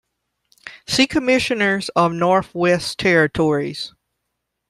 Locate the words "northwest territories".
2.11-3.93